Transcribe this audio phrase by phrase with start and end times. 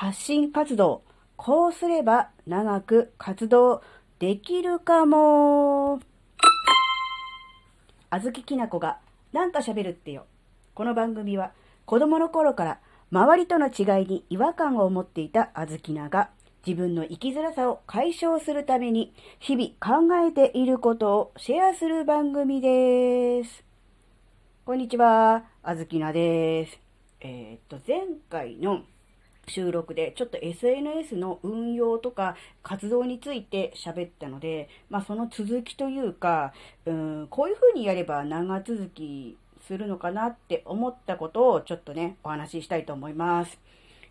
[0.00, 1.02] 発信活動。
[1.36, 3.82] こうすれば長く活動
[4.18, 6.00] できるかも。
[8.08, 8.96] あずききなこが
[9.34, 10.24] なんか喋るってよ。
[10.72, 11.52] この番組は
[11.84, 12.80] 子供の頃から
[13.10, 16.30] 周りとの違いに違和感を持っていたあずきなが
[16.66, 23.62] 自分の生きづらさを解消するために日々考えていることをシェアする番組です。
[24.64, 26.80] こんにちは、あずきなです。
[27.20, 28.80] えー、っと、前回の
[29.48, 36.52] 収録でちょっと SNS の運用とか活動について喋ったので、まあその続きというか、
[36.86, 43.58] うん、こういう風にやれば長続きするのかなって思ったことをちょっとね、お話ししたいと思います。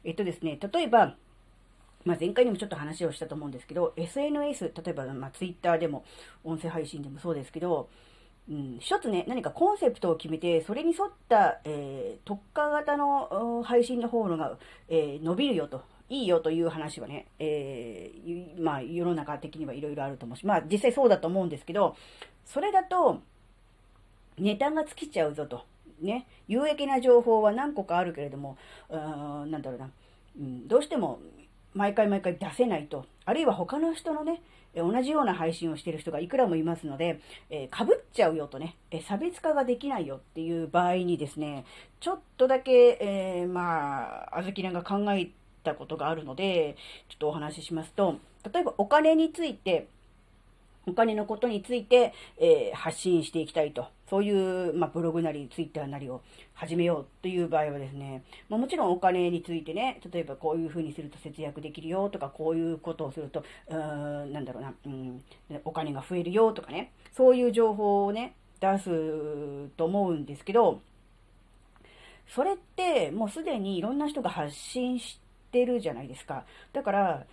[0.03, 1.15] えっとですね、例えば、
[2.05, 6.05] まあ、前回にもちょっと話をしたと思うんですけど、SNS、例えば、ま、Twitter でも、
[6.43, 7.89] 音声配信でもそうですけど、
[8.49, 14.57] うん、一つね、何かコンセプトを決めて、それに沿った、えー、特化型の配信の方のが、
[14.87, 21.95] えー、伸びるよと、いいよという話はね、えー、まあ、世の中的にはいろいろあると思うし、まあ、実際そうだと思うんですけど、
[22.43, 23.21] それだと、
[24.39, 25.63] ネタが尽きちゃうぞと。
[26.01, 28.57] ね、有益な情報は何個かあるけれども、
[28.89, 29.89] うん、なんだろうな、
[30.39, 31.19] うん、どうしても
[31.79, 34.41] 毎回毎回出せないと、あるいは他の人のね、
[34.75, 41.63] 同じような配信をしている人がいくらもいますので、えー、被っちゃうよとね、え差別化ができないよっていう場合にですね、
[42.01, 45.29] ちょっとだけ、えー、まあ、あずきらが考え
[45.63, 46.75] たことがあるので、
[47.07, 48.17] ちょっとお話ししますと、
[48.53, 49.87] 例えばお金について、
[50.89, 53.87] お金のことについて、えー、発信していきたいと。
[54.09, 56.21] そういう、まあ、ブログなり、ツイッターなりを
[56.55, 65.21] 始めようという場合はですね、まあ、もちろんお金についてね、例えばこういうふうにすると節約できるよとか、こういうことをすると、うーん、なんだろうな、うん、
[65.63, 70.81] お金が増えるよとかね、そういう情報をね、出すと思うんですけど、
[72.27, 75.19] それってもうすでにいろんな人が発信し
[75.51, 76.45] てるじゃないですか。
[76.73, 77.25] だから、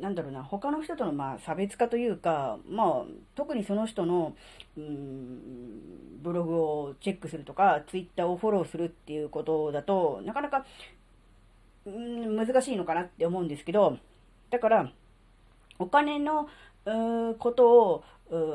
[0.00, 4.34] なんだろうな、他の人とのまあ差別化というか、まあ、特にその人の、
[4.76, 10.64] うん、ブログをチェックするとか、ツイッターをフォローするっていうことだと、なかなか、
[11.86, 13.98] うん、難しいのかなって思うんですけど、
[14.50, 14.92] だから、
[15.78, 16.48] お金の、
[16.86, 18.04] うことを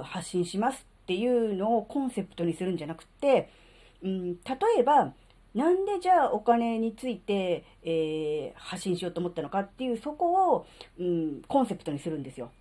[0.03, 3.49] 発信しますっていうのをコンセプトにするんじゃなくて、
[4.03, 4.39] うん、例
[4.79, 5.13] えば、
[5.55, 10.67] なんでじゃあお金について、えー、発信しようと思ったのかっていう、そこを、
[10.99, 12.51] うん、コンセプトにするんですよ。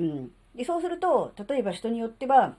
[0.00, 0.30] うん。
[0.54, 2.56] で、そうすると、例えば人によっては、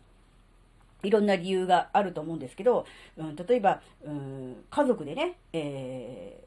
[1.04, 2.86] いろんな理由があると思うんですけど、
[3.18, 6.44] うん、例えば、うん、家族でね、え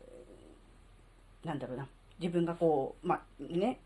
[1.44, 1.86] ー、なんだろうな、
[2.19, 3.78] 自分がこう、まあ、ね、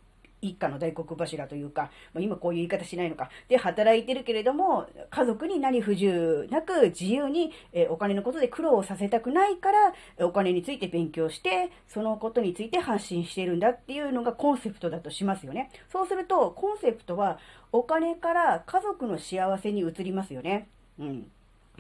[0.48, 3.30] 一家の大黒柱というか、ま、今こういう言い方しないのか。
[3.48, 9.94] で、働いてるけれども、家族に何不自由なく自由に、えお金のことで苦労をさせたくないから、
[10.26, 15.70] お金について勉強して、そのことについて発信してるんだっていうのがコンセプトだとしますよね。
[15.90, 17.38] そうすると、コンセプトは
[17.72, 20.68] お金から家族の幸せに移りますよね。
[20.98, 21.30] うん。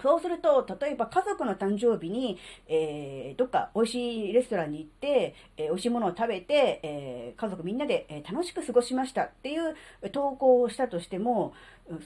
[0.02, 9.74] そうすると、例えば家族の誕生日に、えー、どっか美味しいレストランに行って、えー、美味しいものを食べて、えー、家族みんなで、え楽しく過ごしましたっていう
[10.10, 11.54] 投稿をしたとしても、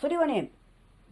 [0.00, 0.50] それはね、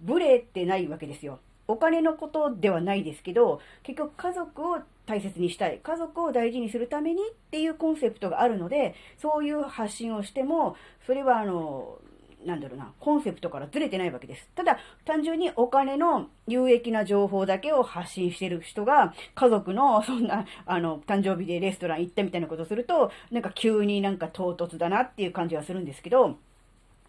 [0.01, 1.41] ブレてないわけですよ。
[1.69, 10.77] お金のことではないですけど、結局家族を大切にしたい、家族を大事にするためにっていうコンセプトがあるので、そういう発信をしても、
[11.07, 11.99] それはあの、
[12.47, 14.49] なんだろうな、コンセプトからずれてないわけです。
[14.55, 26.39] ただ、単純にお金の有益な情報だけを発信してる人が、家族のそんな、あの、誕生日でレストラン行ったみたいなことすると、なんか急になんか唐突だなっていう感じはするんですけど、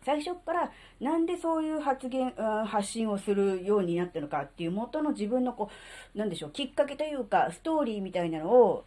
[0.03, 0.71] 最初から
[1.01, 2.31] なんでそういう発言、
[2.65, 5.69] 発信をするようになったのかっていう元の自分のこ
[6.15, 8.85] う、なんでしょう、きっかけというか、ストーリーみたいなのを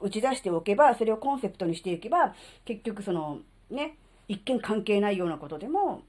[0.00, 2.34] 打ち出しておけば、それをコンセプトにしていけば、
[2.64, 3.38] 結局その、
[3.70, 3.96] ね、
[4.28, 6.02] 一見関係ないようなことでも、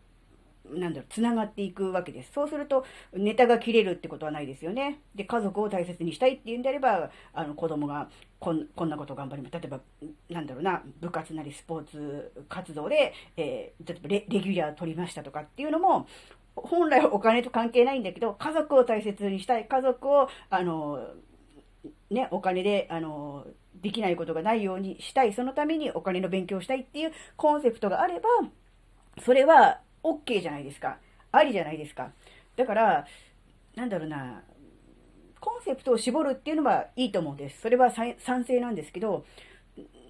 [0.74, 2.32] なんだろう、つながっていくわけです。
[2.34, 5.00] そうすると、ネタが切れるってことはないですよね。
[5.16, 8.10] で、家族を大切にしたいっていうんであれば、あの、子供が
[8.40, 9.54] こんこんなこと頑張ります。
[9.54, 9.80] 例えば、
[10.30, 16.08] なんだろうな、部活なりスポーツ活動で、えー、例えばレレギュラー取りましたとかっていうのも、
[16.56, 19.68] 本来はお金と関係ないんだけど、家族を大切にしたい。
[19.68, 21.08] 家族を、あの、
[22.10, 23.46] ね、お金で、あの、
[23.82, 25.34] できないことがないようにしたい。
[25.34, 28.30] そのためにお金の勉強したいっていうコンセプトがあれば、
[29.24, 30.98] それは OK じゃないですか。
[31.32, 32.12] ありじゃないですか。
[32.56, 33.06] だから、
[33.76, 34.44] なんだろうな、
[35.40, 37.62] コンセプトを絞るっていうのはいいと思うんです。
[37.62, 38.16] それは賛
[38.46, 39.26] 成なんですけど、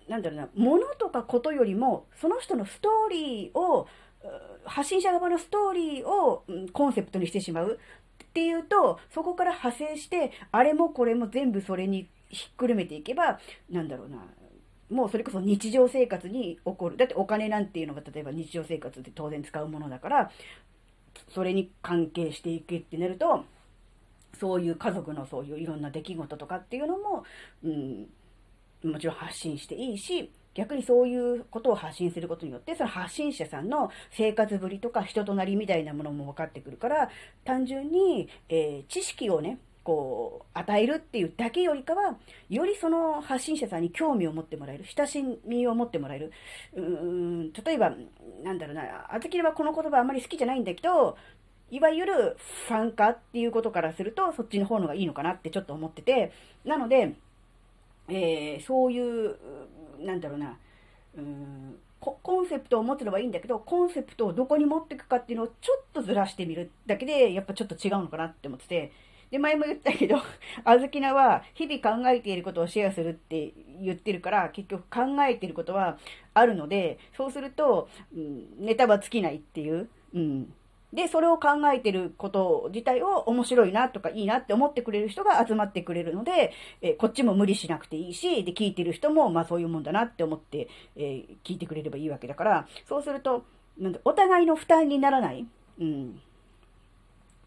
[0.08, 3.88] なんだろうな、物とかことよりも、その人のストーリーを、
[4.64, 6.44] 発信者側のストーリーを
[6.74, 7.80] コンセプトにしてしまう
[8.24, 13.40] っていうと、そこから派生して、あれもこれも全部それにひっくるめていけば、
[13.70, 14.26] なんだろうな、
[14.90, 16.98] もうそれこそ日常生活に起こる。
[16.98, 20.32] だってお金なんていうのが例えば日常生活で当然使うものだから、
[21.30, 23.44] それに関係していくってなると、
[24.40, 27.24] そういう家族のそういういろんな出来事とかっていうのも、
[27.64, 28.08] うん、
[28.84, 37.10] もちろん発信していいし、逆にそういうことを発信することによって、その発信者さんの生活ぶりとか人となりみたいなものも分かってくるから、
[37.46, 42.18] 単純に、えー、知識をね、こう、与えるっていうだけよりかは、
[42.50, 46.34] よりその発信者さんに興味を持ってもらえる、親しみを持ってもらえる。
[46.74, 47.96] うーん、例えば、
[48.44, 51.18] なんだろうな、あずきはこの言葉あんまり好きじゃないんだけど、
[51.72, 52.36] いわゆる
[52.68, 56.34] ファン化っていうことからすると、そっちの方のがいいのかなってちょっと思ってて、
[56.66, 57.16] なので、
[58.10, 59.38] えー、そういう、
[60.00, 60.58] なんだろうな、
[61.16, 68.92] うーんコンセプトを持つのはいいんだけど、コンセプトをどこに持っていくかっていうのをちょっとずらしてみるだけで、やっぱちょっと違うのかなって思ってて、
[69.32, 70.18] で、前も言ったけど、
[70.64, 75.98] あずきなは日々考えていることをシェアするって言ってるから、結局考えていることは
[76.34, 80.54] あるので、そうすると、うん、ネタは尽きないっていう、うん。
[80.94, 93.44] で、それを考えていること自体を面白いなとかいいなって思ってくれる人が集まってくれるので、えー、こっちも無理しなくていいし、で、聞いてる人も、まあそういうもんだなって思って、えー、聞いてくれればいいわけだから、そうすると、
[93.78, 95.46] なんお互いの負担にならない、
[95.80, 96.20] うん、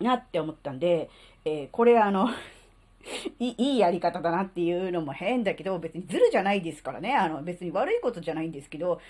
[0.00, 1.08] なって思ったんで、
[1.44, 2.28] えー、これあの
[3.38, 7.14] いいやり方だなっていうのも変だけど、別にズルじゃないですからね。
[7.14, 9.00] あの、別に悪いことじゃないんですけど、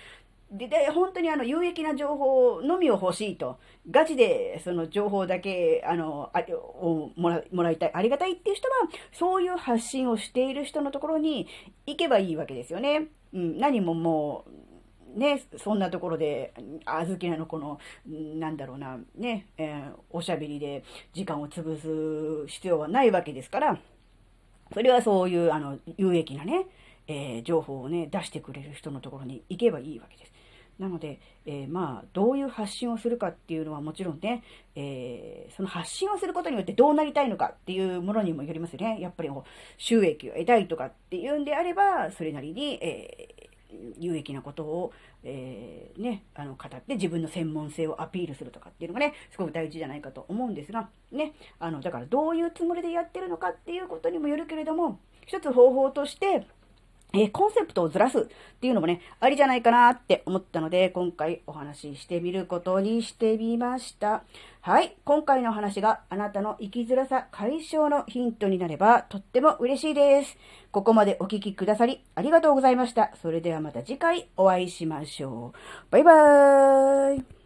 [0.51, 3.59] で、で本当にあの、有益な情報のみを欲しいと。
[3.91, 7.91] ガチでその情報だけ、あの、あをもらもらいたい。
[7.95, 8.75] ありがたいっていう人は、
[9.13, 11.47] そういう発信をしている人のところに
[11.87, 13.09] 行けばいいわけですよね。
[13.33, 14.51] うん、何ももう、
[15.17, 16.53] ね、そんなところで、
[16.85, 23.79] あずきなのこの、なんだろうな、ね、えー、おしゃべりで時間を潰す必要はないわけですから、
[24.73, 26.67] それはそういう、あの、有益なね、
[27.09, 30.33] えー、情報をね、出してくれる人のところに行けばいいわけです。
[30.79, 34.43] なので、えー、まあ、どういう発信をするかっていうのはもちろんね、
[34.75, 38.99] えー、その発信をすることによってどうなりたいのかっていうものにもよりますよね。
[38.99, 39.31] やっぱり
[39.77, 43.29] 収益を得たいとかっていうんであれば、それなりに、え
[43.99, 56.47] 有益なことを、えー、ね、あの、語って自分の専門性をアピールするとかっていうのがね、すごく大事じゃないかと思うんですが、ね、あの、だからどういうつもりでやってるのかっていうことにもよるけれども、一つ方法として、
[57.13, 58.25] えー、コンセプトをずらすっ
[58.61, 64.23] ていうのもね、ありじゃないかなって思ったので、今回お話ししてみることにしてみました。
[64.61, 64.97] はい。
[65.05, 70.37] 今回の話があなたの生きづらさ解消のヒントになればとっても嬉しいです。
[70.71, 73.11] ここまでお聴きくださりありがとうございました。
[73.23, 75.59] それではまた次回お会いしましょう。
[75.91, 77.40] バイバーイ。